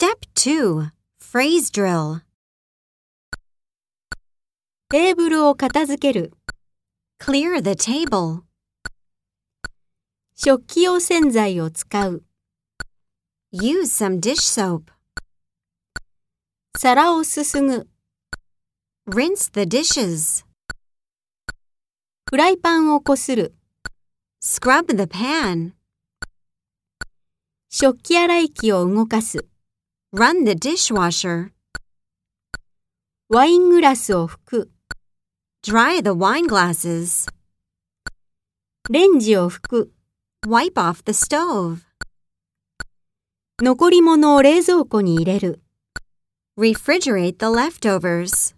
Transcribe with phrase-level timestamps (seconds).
[0.00, 2.20] Step 2 Phrase Drill
[4.90, 6.32] テーブルを片付ける。
[7.18, 8.42] Clear the table.
[10.36, 12.22] 食器用洗剤を使う。
[13.52, 14.92] Use some dish soap.
[16.76, 17.88] 皿をすすぐ。
[19.10, 20.44] Rinse the dishes.
[22.30, 23.52] フライパンをこする。
[24.40, 25.72] Scrub the pan.
[27.68, 29.44] 食器洗い機を動かす。
[30.11, 31.51] Run the dishwasher.
[33.29, 34.71] ワイングラスを拭く。
[35.65, 37.27] Dry the wine glasses.
[38.89, 39.93] レンジを拭く。
[40.45, 41.79] Wipe off the stove.
[43.61, 45.61] 残り物を冷蔵庫に入れる。
[46.57, 48.55] Refrigerate the leftovers.